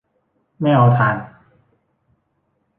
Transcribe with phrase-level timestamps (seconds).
[0.59, 1.17] ไม่เอาถ่าน